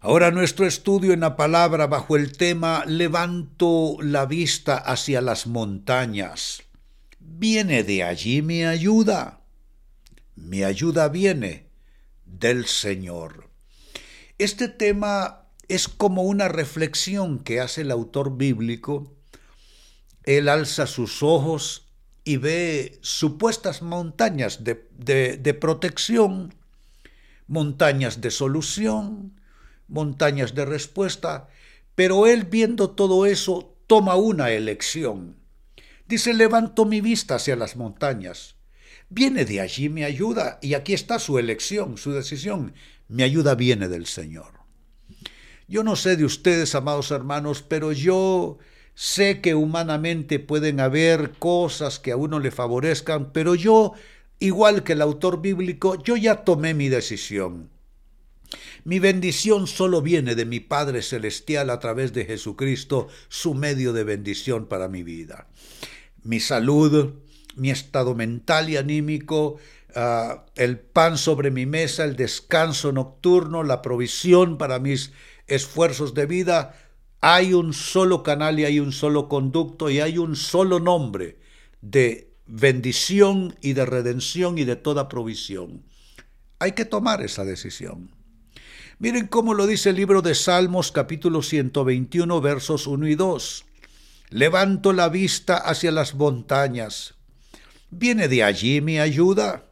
Ahora 0.00 0.30
nuestro 0.30 0.66
estudio 0.66 1.14
en 1.14 1.20
la 1.20 1.34
palabra 1.34 1.86
bajo 1.86 2.16
el 2.16 2.36
tema 2.36 2.84
Levanto 2.86 3.96
la 4.00 4.26
vista 4.26 4.76
hacia 4.76 5.22
las 5.22 5.46
montañas. 5.46 6.62
Viene 7.18 7.84
de 7.84 8.04
allí 8.04 8.42
mi 8.42 8.64
ayuda. 8.64 9.40
Mi 10.36 10.62
ayuda 10.62 11.08
viene 11.08 11.70
del 12.26 12.66
Señor. 12.66 13.48
Este 14.36 14.68
tema 14.68 15.48
es 15.68 15.88
como 15.88 16.22
una 16.24 16.48
reflexión 16.48 17.38
que 17.38 17.60
hace 17.60 17.80
el 17.80 17.90
autor 17.90 18.36
bíblico. 18.36 19.16
Él 20.24 20.50
alza 20.50 20.86
sus 20.86 21.22
ojos 21.22 21.83
y 22.24 22.38
ve 22.38 22.98
supuestas 23.02 23.82
montañas 23.82 24.64
de, 24.64 24.88
de 25.38 25.54
protección, 25.54 26.54
montañas 27.46 28.20
de 28.20 28.30
solución, 28.30 29.38
montañas 29.88 30.54
de 30.54 30.64
respuesta, 30.64 31.48
pero 31.94 32.26
él 32.26 32.44
viendo 32.44 32.90
todo 32.90 33.26
eso 33.26 33.76
toma 33.86 34.16
una 34.16 34.50
elección. 34.50 35.36
Dice, 36.06 36.34
levanto 36.34 36.84
mi 36.84 37.00
vista 37.00 37.36
hacia 37.36 37.56
las 37.56 37.76
montañas. 37.76 38.56
Viene 39.08 39.44
de 39.44 39.60
allí 39.60 39.88
mi 39.88 40.04
ayuda 40.04 40.58
y 40.60 40.74
aquí 40.74 40.92
está 40.92 41.18
su 41.18 41.38
elección, 41.38 41.98
su 41.98 42.12
decisión. 42.12 42.74
Mi 43.08 43.22
ayuda 43.22 43.54
viene 43.54 43.88
del 43.88 44.06
Señor. 44.06 44.64
Yo 45.68 45.82
no 45.82 45.96
sé 45.96 46.16
de 46.16 46.24
ustedes, 46.24 46.74
amados 46.74 47.10
hermanos, 47.10 47.62
pero 47.62 47.92
yo 47.92 48.58
sé 48.94 49.40
que 49.40 49.54
humanamente 49.54 50.38
pueden 50.38 50.80
haber 50.80 51.32
cosas 51.32 51.98
que 51.98 52.12
a 52.12 52.16
uno 52.16 52.38
le 52.38 52.50
favorezcan, 52.50 53.32
pero 53.32 53.54
yo, 53.54 53.94
igual 54.38 54.84
que 54.84 54.92
el 54.92 55.02
autor 55.02 55.40
bíblico, 55.40 56.02
yo 56.02 56.16
ya 56.16 56.44
tomé 56.44 56.74
mi 56.74 56.88
decisión. 56.88 57.70
Mi 58.84 58.98
bendición 58.98 59.66
solo 59.66 60.02
viene 60.02 60.34
de 60.34 60.44
mi 60.44 60.60
Padre 60.60 61.02
Celestial 61.02 61.70
a 61.70 61.80
través 61.80 62.12
de 62.12 62.24
Jesucristo, 62.24 63.08
su 63.28 63.54
medio 63.54 63.92
de 63.92 64.04
bendición 64.04 64.66
para 64.66 64.88
mi 64.88 65.02
vida. 65.02 65.48
Mi 66.22 66.38
salud, 66.38 67.14
mi 67.56 67.70
estado 67.70 68.14
mental 68.14 68.68
y 68.68 68.76
anímico, 68.76 69.56
ah, 69.94 70.44
el 70.54 70.78
pan 70.78 71.18
sobre 71.18 71.50
mi 71.50 71.66
mesa, 71.66 72.04
el 72.04 72.16
descanso 72.16 72.92
nocturno, 72.92 73.62
la 73.62 73.82
provisión 73.82 74.58
para 74.58 74.78
mis 74.78 75.12
esfuerzos 75.46 76.14
de 76.14 76.26
vida, 76.26 76.74
hay 77.26 77.54
un 77.54 77.72
solo 77.72 78.22
canal 78.22 78.60
y 78.60 78.66
hay 78.66 78.80
un 78.80 78.92
solo 78.92 79.30
conducto 79.30 79.88
y 79.88 79.98
hay 79.98 80.18
un 80.18 80.36
solo 80.36 80.78
nombre 80.78 81.38
de 81.80 82.30
bendición 82.44 83.56
y 83.62 83.72
de 83.72 83.86
redención 83.86 84.58
y 84.58 84.64
de 84.64 84.76
toda 84.76 85.08
provisión. 85.08 85.86
Hay 86.58 86.72
que 86.72 86.84
tomar 86.84 87.22
esa 87.22 87.46
decisión. 87.46 88.10
Miren 88.98 89.26
cómo 89.28 89.54
lo 89.54 89.66
dice 89.66 89.88
el 89.88 89.96
libro 89.96 90.20
de 90.20 90.34
Salmos 90.34 90.92
capítulo 90.92 91.40
121 91.40 92.42
versos 92.42 92.86
1 92.86 93.08
y 93.08 93.14
2. 93.14 93.64
Levanto 94.28 94.92
la 94.92 95.08
vista 95.08 95.56
hacia 95.56 95.92
las 95.92 96.14
montañas. 96.14 97.14
¿Viene 97.88 98.28
de 98.28 98.44
allí 98.44 98.82
mi 98.82 98.98
ayuda? 98.98 99.64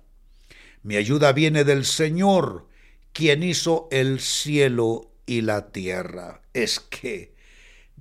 Mi 0.83 0.97
ayuda 0.97 1.35
viene 1.35 1.65
del 1.65 1.85
Señor, 1.85 2.67
quien 3.13 3.43
hizo 3.43 3.89
el 3.91 4.21
cielo 4.21 5.13
y 5.27 5.43
la 5.43 5.71
tierra. 5.71 6.41
Es 6.55 6.81
que 6.81 7.32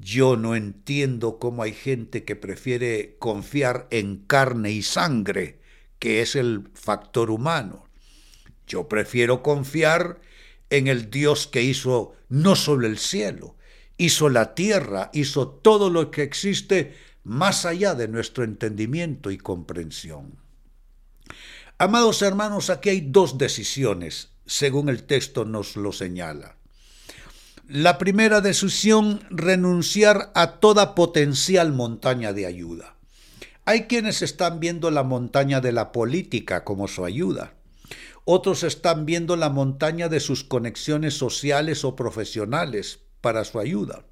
yo 0.01 0.35
no 0.35 0.55
entiendo 0.55 1.37
cómo 1.37 1.61
hay 1.61 1.73
gente 1.73 2.23
que 2.23 2.35
prefiere 2.35 3.15
confiar 3.19 3.87
en 3.91 4.17
carne 4.17 4.71
y 4.71 4.81
sangre, 4.81 5.59
que 5.99 6.21
es 6.21 6.35
el 6.35 6.69
factor 6.73 7.29
humano. 7.29 7.85
Yo 8.65 8.87
prefiero 8.87 9.43
confiar 9.43 10.19
en 10.71 10.87
el 10.87 11.11
Dios 11.11 11.45
que 11.45 11.61
hizo 11.61 12.13
no 12.29 12.55
solo 12.55 12.87
el 12.87 12.97
cielo, 12.97 13.55
hizo 13.97 14.29
la 14.29 14.55
tierra, 14.55 15.11
hizo 15.13 15.47
todo 15.47 15.91
lo 15.91 16.09
que 16.09 16.23
existe 16.23 16.95
más 17.23 17.65
allá 17.65 17.93
de 17.93 18.07
nuestro 18.07 18.43
entendimiento 18.43 19.29
y 19.29 19.37
comprensión. 19.37 20.39
Amados 21.77 22.23
hermanos, 22.23 22.71
aquí 22.71 22.89
hay 22.89 23.01
dos 23.01 23.37
decisiones, 23.37 24.31
según 24.47 24.89
el 24.89 25.03
texto 25.03 25.45
nos 25.45 25.75
lo 25.75 25.91
señala. 25.91 26.57
La 27.73 27.97
primera 27.97 28.41
decisión, 28.41 29.21
renunciar 29.29 30.33
a 30.35 30.59
toda 30.59 30.93
potencial 30.93 31.71
montaña 31.71 32.33
de 32.33 32.45
ayuda. 32.45 32.97
Hay 33.63 33.83
quienes 33.83 34.21
están 34.21 34.59
viendo 34.59 34.91
la 34.91 35.03
montaña 35.03 35.61
de 35.61 35.71
la 35.71 35.93
política 35.93 36.65
como 36.65 36.89
su 36.89 37.05
ayuda. 37.05 37.53
Otros 38.25 38.63
están 38.63 39.05
viendo 39.05 39.37
la 39.37 39.49
montaña 39.49 40.09
de 40.09 40.19
sus 40.19 40.43
conexiones 40.43 41.13
sociales 41.13 41.85
o 41.85 41.95
profesionales 41.95 42.99
para 43.21 43.45
su 43.45 43.57
ayuda. 43.57 44.03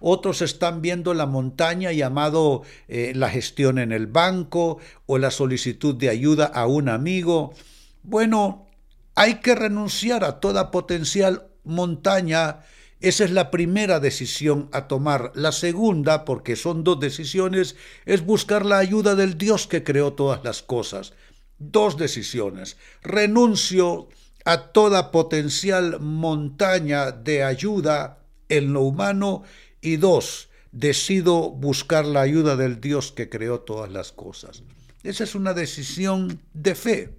Otros 0.00 0.42
están 0.42 0.82
viendo 0.82 1.14
la 1.14 1.24
montaña 1.24 1.92
llamado 1.92 2.60
eh, 2.88 3.12
la 3.14 3.30
gestión 3.30 3.78
en 3.78 3.92
el 3.92 4.06
banco 4.06 4.80
o 5.06 5.16
la 5.16 5.30
solicitud 5.30 5.94
de 5.94 6.10
ayuda 6.10 6.44
a 6.44 6.66
un 6.66 6.90
amigo. 6.90 7.54
Bueno, 8.02 8.66
hay 9.14 9.36
que 9.36 9.54
renunciar 9.54 10.24
a 10.24 10.40
toda 10.40 10.70
potencial 10.70 11.46
montaña. 11.64 12.64
Esa 13.00 13.24
es 13.24 13.30
la 13.30 13.50
primera 13.50 14.00
decisión 14.00 14.68
a 14.72 14.88
tomar. 14.88 15.32
La 15.34 15.52
segunda, 15.52 16.24
porque 16.24 16.56
son 16.56 16.82
dos 16.84 16.98
decisiones, 16.98 17.76
es 18.06 18.24
buscar 18.24 18.66
la 18.66 18.78
ayuda 18.78 19.14
del 19.14 19.38
Dios 19.38 19.66
que 19.66 19.84
creó 19.84 20.14
todas 20.14 20.42
las 20.42 20.62
cosas 20.62 21.12
dos 21.58 21.96
decisiones. 21.96 22.76
Renuncio 23.02 24.08
a 24.44 24.68
toda 24.72 25.10
potencial 25.10 26.00
montaña 26.00 27.10
de 27.12 27.44
ayuda 27.44 28.18
en 28.48 28.72
lo 28.72 28.82
humano 28.82 29.42
y 29.80 29.96
dos, 29.96 30.48
decido 30.72 31.50
buscar 31.50 32.06
la 32.06 32.22
ayuda 32.22 32.56
del 32.56 32.80
Dios 32.80 33.12
que 33.12 33.28
creó 33.28 33.60
todas 33.60 33.90
las 33.90 34.12
cosas. 34.12 34.62
Esa 35.02 35.24
es 35.24 35.34
una 35.34 35.54
decisión 35.54 36.40
de 36.54 36.74
fe. 36.74 37.18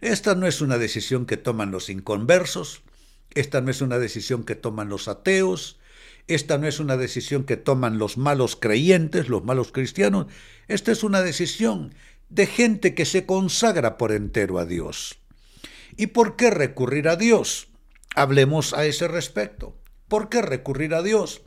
Esta 0.00 0.34
no 0.34 0.46
es 0.46 0.60
una 0.60 0.78
decisión 0.78 1.26
que 1.26 1.36
toman 1.36 1.72
los 1.72 1.90
inconversos, 1.90 2.82
esta 3.40 3.60
no 3.60 3.70
es 3.70 3.80
una 3.80 3.98
decisión 3.98 4.44
que 4.44 4.54
toman 4.54 4.88
los 4.88 5.08
ateos, 5.08 5.78
esta 6.26 6.58
no 6.58 6.66
es 6.66 6.80
una 6.80 6.96
decisión 6.96 7.44
que 7.44 7.56
toman 7.56 7.98
los 7.98 8.18
malos 8.18 8.56
creyentes, 8.56 9.28
los 9.28 9.44
malos 9.44 9.72
cristianos, 9.72 10.26
esta 10.66 10.92
es 10.92 11.02
una 11.02 11.22
decisión 11.22 11.94
de 12.28 12.46
gente 12.46 12.94
que 12.94 13.04
se 13.04 13.26
consagra 13.26 13.96
por 13.96 14.12
entero 14.12 14.58
a 14.58 14.66
Dios. 14.66 15.18
¿Y 15.96 16.08
por 16.08 16.36
qué 16.36 16.50
recurrir 16.50 17.08
a 17.08 17.16
Dios? 17.16 17.68
Hablemos 18.14 18.74
a 18.74 18.84
ese 18.84 19.08
respecto. 19.08 19.76
¿Por 20.08 20.28
qué 20.28 20.42
recurrir 20.42 20.94
a 20.94 21.02
Dios? 21.02 21.42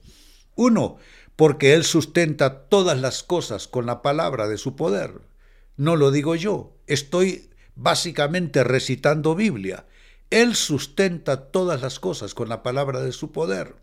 Uno, 0.56 0.98
porque 1.36 1.74
Él 1.74 1.84
sustenta 1.84 2.68
todas 2.70 3.00
las 3.00 3.24
cosas 3.24 3.68
con 3.68 3.86
la 3.86 4.02
palabra 4.02 4.48
de 4.48 4.58
su 4.58 4.76
poder. 4.76 5.22
No 5.78 5.96
lo 5.96 6.12
digo 6.12 6.36
yo, 6.36 6.76
estoy 6.88 7.50
básicamente 7.76 8.64
recitando 8.64 9.36
Biblia. 9.36 9.86
Él 10.32 10.56
sustenta 10.56 11.52
todas 11.52 11.82
las 11.82 12.00
cosas 12.00 12.34
con 12.34 12.50
la 12.50 12.64
palabra 12.64 13.02
de 13.02 13.12
su 13.12 13.32
poder. 13.32 13.76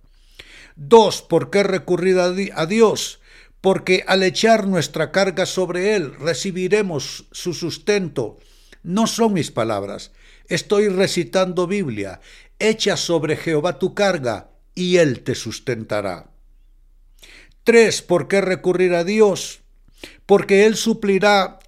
Dos, 0.74 1.22
¿por 1.22 1.50
qué 1.50 1.62
recurrir 1.62 2.18
a 2.18 2.66
Dios? 2.66 3.20
porque 3.60 4.04
al 4.06 4.22
echar 4.22 4.66
nuestra 4.66 5.10
carga 5.10 5.46
sobre 5.46 5.96
Él 5.96 6.14
recibiremos 6.14 7.26
su 7.32 7.54
sustento. 7.54 8.38
No 8.82 9.06
son 9.06 9.32
mis 9.32 9.50
palabras, 9.50 10.12
estoy 10.46 10.88
recitando 10.88 11.66
Biblia. 11.66 12.20
Echa 12.60 12.96
sobre 12.96 13.36
Jehová 13.36 13.78
tu 13.78 13.94
carga 13.94 14.50
y 14.74 14.96
Él 14.96 15.22
te 15.22 15.34
sustentará. 15.34 16.30
Tres, 17.64 18.02
¿por 18.02 18.28
qué 18.28 18.40
recurrir 18.40 18.94
a 18.94 19.04
Dios? 19.04 19.60
Porque 20.26 20.66
Él 20.66 20.76
suplirá 20.76 21.58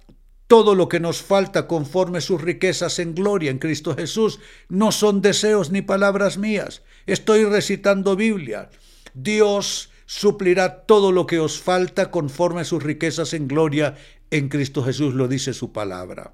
todo 0.51 0.75
lo 0.75 0.89
que 0.89 0.99
nos 0.99 1.21
falta 1.21 1.65
conforme 1.65 2.19
sus 2.19 2.41
riquezas 2.41 2.99
en 2.99 3.15
gloria 3.15 3.51
en 3.51 3.57
Cristo 3.57 3.95
Jesús. 3.95 4.41
No 4.67 4.91
son 4.91 5.21
deseos 5.21 5.71
ni 5.71 5.81
palabras 5.81 6.37
mías. 6.37 6.81
Estoy 7.05 7.45
recitando 7.45 8.17
Biblia. 8.17 8.69
Dios 9.13 9.91
suplirá 10.05 10.81
todo 10.81 11.13
lo 11.13 11.25
que 11.25 11.39
os 11.39 11.57
falta 11.57 12.11
conforme 12.11 12.65
sus 12.65 12.83
riquezas 12.83 13.33
en 13.33 13.47
gloria 13.47 13.95
en 14.29 14.49
Cristo 14.49 14.83
Jesús, 14.83 15.13
lo 15.13 15.29
dice 15.29 15.53
su 15.53 15.71
palabra. 15.71 16.33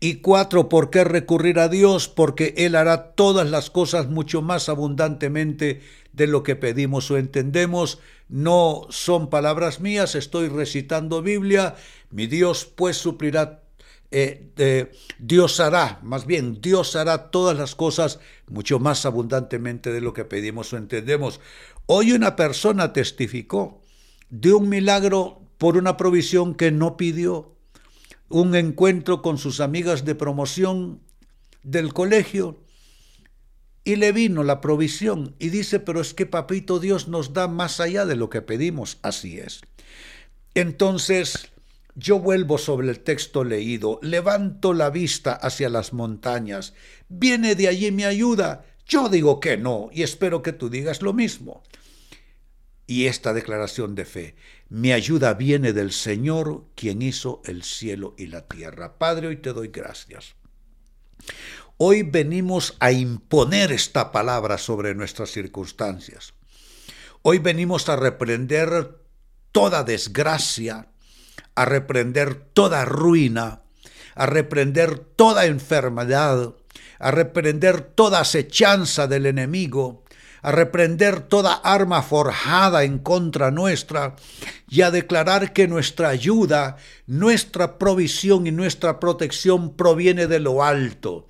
Y 0.00 0.22
cuatro, 0.22 0.70
¿por 0.70 0.88
qué 0.88 1.04
recurrir 1.04 1.58
a 1.58 1.68
Dios? 1.68 2.08
Porque 2.08 2.54
Él 2.56 2.74
hará 2.74 3.12
todas 3.12 3.50
las 3.50 3.68
cosas 3.68 4.08
mucho 4.08 4.40
más 4.40 4.70
abundantemente 4.70 5.82
de 6.14 6.26
lo 6.26 6.42
que 6.42 6.56
pedimos 6.56 7.10
o 7.10 7.18
entendemos. 7.18 7.98
No 8.28 8.86
son 8.90 9.30
palabras 9.30 9.80
mías, 9.80 10.14
estoy 10.14 10.48
recitando 10.48 11.22
Biblia. 11.22 11.76
Mi 12.10 12.26
Dios 12.26 12.64
pues 12.64 12.96
suplirá 12.96 13.62
eh, 14.10 14.90
Dios 15.18 15.60
hará, 15.60 16.00
más 16.02 16.24
bien, 16.24 16.62
Dios 16.62 16.96
hará 16.96 17.30
todas 17.30 17.58
las 17.58 17.74
cosas 17.74 18.20
mucho 18.46 18.78
más 18.78 19.04
abundantemente 19.04 19.92
de 19.92 20.00
lo 20.00 20.14
que 20.14 20.24
pedimos 20.24 20.72
o 20.72 20.78
entendemos. 20.78 21.40
Hoy 21.86 22.12
una 22.12 22.34
persona 22.34 22.92
testificó 22.92 23.82
de 24.30 24.54
un 24.54 24.68
milagro 24.68 25.42
por 25.58 25.76
una 25.76 25.96
provisión 25.96 26.54
que 26.54 26.70
no 26.70 26.96
pidió. 26.96 27.54
un 28.30 28.54
encuentro 28.54 29.22
con 29.22 29.38
sus 29.38 29.58
amigas 29.58 30.04
de 30.04 30.14
promoción 30.14 31.00
del 31.62 31.94
colegio 31.94 32.58
y 33.88 33.96
le 33.96 34.12
vino 34.12 34.44
la 34.44 34.60
provisión 34.60 35.34
y 35.38 35.48
dice, 35.48 35.80
pero 35.80 36.02
es 36.02 36.12
que 36.12 36.26
papito 36.26 36.78
Dios 36.78 37.08
nos 37.08 37.32
da 37.32 37.48
más 37.48 37.80
allá 37.80 38.04
de 38.04 38.16
lo 38.16 38.28
que 38.28 38.42
pedimos, 38.42 38.98
así 39.00 39.38
es. 39.38 39.62
Entonces, 40.52 41.48
yo 41.94 42.18
vuelvo 42.18 42.58
sobre 42.58 42.90
el 42.90 43.00
texto 43.00 43.44
leído, 43.44 43.98
levanto 44.02 44.74
la 44.74 44.90
vista 44.90 45.32
hacia 45.32 45.70
las 45.70 45.94
montañas, 45.94 46.74
viene 47.08 47.54
de 47.54 47.68
allí 47.68 47.90
mi 47.90 48.04
ayuda. 48.04 48.66
Yo 48.86 49.08
digo 49.08 49.40
que 49.40 49.56
no 49.56 49.88
y 49.90 50.02
espero 50.02 50.42
que 50.42 50.52
tú 50.52 50.68
digas 50.68 51.00
lo 51.00 51.14
mismo. 51.14 51.62
Y 52.86 53.06
esta 53.06 53.32
declaración 53.32 53.94
de 53.94 54.04
fe, 54.04 54.34
mi 54.68 54.92
ayuda 54.92 55.32
viene 55.32 55.72
del 55.72 55.92
Señor, 55.92 56.66
quien 56.74 57.00
hizo 57.00 57.40
el 57.46 57.62
cielo 57.62 58.14
y 58.18 58.26
la 58.26 58.46
tierra. 58.48 58.98
Padre, 58.98 59.28
hoy 59.28 59.38
te 59.38 59.54
doy 59.54 59.68
gracias. 59.68 60.34
Hoy 61.80 62.02
venimos 62.02 62.74
a 62.80 62.90
imponer 62.90 63.70
esta 63.70 64.10
palabra 64.10 64.58
sobre 64.58 64.96
nuestras 64.96 65.30
circunstancias. 65.30 66.34
Hoy 67.22 67.38
venimos 67.38 67.88
a 67.88 67.94
reprender 67.94 68.98
toda 69.52 69.84
desgracia, 69.84 70.88
a 71.54 71.64
reprender 71.64 72.34
toda 72.34 72.84
ruina, 72.84 73.62
a 74.16 74.26
reprender 74.26 74.98
toda 74.98 75.46
enfermedad, 75.46 76.56
a 76.98 77.10
reprender 77.12 77.80
toda 77.80 78.18
acechanza 78.18 79.06
del 79.06 79.26
enemigo, 79.26 80.02
a 80.42 80.50
reprender 80.50 81.20
toda 81.20 81.54
arma 81.54 82.02
forjada 82.02 82.82
en 82.82 82.98
contra 82.98 83.52
nuestra 83.52 84.16
y 84.68 84.80
a 84.82 84.90
declarar 84.90 85.52
que 85.52 85.68
nuestra 85.68 86.08
ayuda, 86.08 86.76
nuestra 87.06 87.78
provisión 87.78 88.48
y 88.48 88.50
nuestra 88.50 88.98
protección 88.98 89.76
proviene 89.76 90.26
de 90.26 90.40
lo 90.40 90.64
alto, 90.64 91.27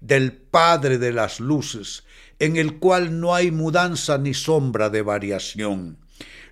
del 0.00 0.32
Padre 0.32 0.98
de 0.98 1.12
las 1.12 1.40
Luces, 1.40 2.04
en 2.38 2.56
el 2.56 2.78
cual 2.78 3.20
no 3.20 3.34
hay 3.34 3.50
mudanza 3.50 4.18
ni 4.18 4.34
sombra 4.34 4.90
de 4.90 5.02
variación. 5.02 5.98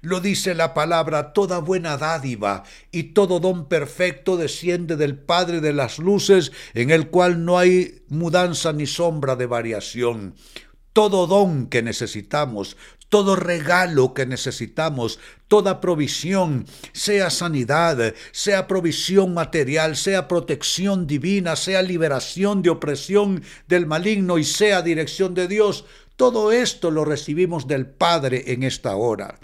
Lo 0.00 0.20
dice 0.20 0.54
la 0.54 0.74
palabra, 0.74 1.32
toda 1.32 1.58
buena 1.58 1.96
dádiva 1.96 2.62
y 2.92 3.14
todo 3.14 3.40
don 3.40 3.68
perfecto 3.68 4.36
desciende 4.36 4.96
del 4.96 5.18
Padre 5.18 5.60
de 5.60 5.72
las 5.72 5.98
Luces, 5.98 6.52
en 6.74 6.90
el 6.90 7.08
cual 7.08 7.44
no 7.44 7.58
hay 7.58 8.02
mudanza 8.08 8.72
ni 8.72 8.86
sombra 8.86 9.34
de 9.34 9.46
variación. 9.46 10.34
Todo 10.92 11.26
don 11.26 11.66
que 11.66 11.82
necesitamos, 11.82 12.76
todo 13.08 13.36
regalo 13.36 14.12
que 14.14 14.26
necesitamos, 14.26 15.18
toda 15.48 15.80
provisión, 15.80 16.66
sea 16.92 17.30
sanidad, 17.30 18.14
sea 18.32 18.66
provisión 18.66 19.34
material, 19.34 19.96
sea 19.96 20.28
protección 20.28 21.06
divina, 21.06 21.56
sea 21.56 21.82
liberación 21.82 22.62
de 22.62 22.70
opresión 22.70 23.42
del 23.66 23.86
maligno 23.86 24.38
y 24.38 24.44
sea 24.44 24.82
dirección 24.82 25.34
de 25.34 25.48
Dios, 25.48 25.84
todo 26.16 26.52
esto 26.52 26.90
lo 26.90 27.04
recibimos 27.04 27.66
del 27.66 27.86
Padre 27.86 28.52
en 28.52 28.64
esta 28.64 28.96
hora. 28.96 29.38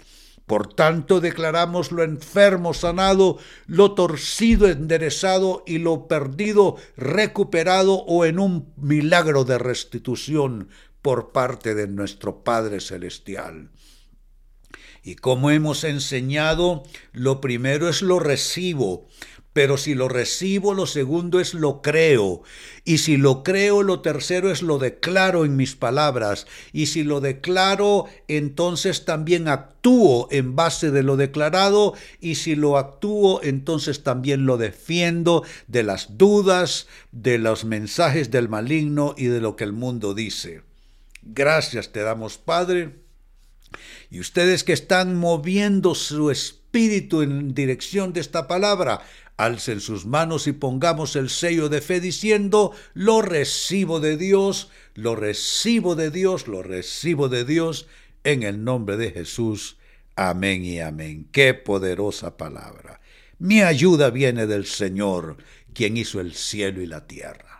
Por 0.45 0.71
tanto, 0.71 1.21
declaramos 1.21 1.91
lo 1.91 2.03
enfermo 2.03 2.75
sanado, 2.75 3.39
lo 3.65 3.93
torcido 3.93 4.69
enderezado 4.69 5.63
y 5.65 5.79
lo 5.79 6.07
perdido 6.07 6.75
recuperado 6.95 7.95
o 7.95 8.25
en 8.25 8.37
un 8.37 8.71
milagro 8.77 9.43
de 9.43 9.57
restitución 9.57 10.69
por 11.05 11.31
parte 11.31 11.75
de 11.75 11.87
nuestro 11.87 12.43
Padre 12.43 12.79
Celestial. 12.79 13.69
Y 15.03 15.17
como 15.17 15.51
hemos 15.51 15.83
enseñado, 15.83 16.81
lo 17.11 17.41
primero 17.41 17.89
es 17.89 18.01
lo 18.01 18.17
recibo, 18.17 19.07
pero 19.53 19.77
si 19.77 19.93
lo 19.93 20.09
recibo, 20.09 20.73
lo 20.73 20.87
segundo 20.87 21.39
es 21.39 21.53
lo 21.53 21.83
creo. 21.83 22.41
Y 22.85 22.97
si 22.97 23.17
lo 23.17 23.43
creo, 23.43 23.83
lo 23.83 24.01
tercero 24.01 24.49
es 24.49 24.63
lo 24.63 24.79
declaro 24.79 25.45
en 25.45 25.55
mis 25.55 25.75
palabras. 25.75 26.47
Y 26.73 26.87
si 26.87 27.03
lo 27.03 27.21
declaro, 27.21 28.05
entonces 28.27 29.05
también 29.05 29.47
actúo 29.47 30.27
en 30.31 30.55
base 30.55 30.89
de 30.89 31.03
lo 31.03 31.17
declarado. 31.17 31.93
Y 32.19 32.33
si 32.33 32.55
lo 32.55 32.79
actúo, 32.79 33.41
entonces 33.43 34.01
también 34.01 34.47
lo 34.47 34.57
defiendo 34.57 35.43
de 35.67 35.83
las 35.83 36.17
dudas, 36.17 36.87
de 37.11 37.37
los 37.37 37.63
mensajes 37.63 38.31
del 38.31 38.49
maligno 38.49 39.13
y 39.15 39.25
de 39.25 39.39
lo 39.39 39.55
que 39.55 39.65
el 39.65 39.73
mundo 39.73 40.15
dice. 40.15 40.63
Gracias 41.25 41.91
te 41.91 42.01
damos, 42.01 42.37
Padre. 42.37 42.99
Y 44.09 44.19
ustedes 44.19 44.63
que 44.63 44.73
están 44.73 45.15
moviendo 45.15 45.95
su 45.95 46.29
espíritu 46.29 47.23
en 47.23 47.53
dirección 47.53 48.13
de 48.13 48.21
esta 48.21 48.47
palabra, 48.47 49.01
alcen 49.35 49.81
sus 49.81 50.05
manos 50.05 50.47
y 50.47 50.53
pongamos 50.53 51.15
el 51.15 51.29
sello 51.29 51.67
de 51.67 51.81
fe 51.81 51.99
diciendo, 51.99 52.73
lo 52.93 53.21
recibo 53.21 53.99
de 53.99 54.17
Dios, 54.17 54.69
lo 54.93 55.15
recibo 55.15 55.95
de 55.95 56.11
Dios, 56.11 56.47
lo 56.47 56.61
recibo 56.61 57.27
de 57.27 57.43
Dios, 57.43 57.87
en 58.23 58.43
el 58.43 58.63
nombre 58.63 58.95
de 58.95 59.11
Jesús. 59.11 59.77
Amén 60.15 60.63
y 60.63 60.79
amén. 60.79 61.27
Qué 61.31 61.53
poderosa 61.53 62.37
palabra. 62.37 63.01
Mi 63.39 63.61
ayuda 63.61 64.11
viene 64.11 64.47
del 64.47 64.65
Señor, 64.65 65.37
quien 65.73 65.97
hizo 65.97 66.21
el 66.21 66.33
cielo 66.35 66.81
y 66.81 66.85
la 66.85 67.05
tierra. 67.05 67.54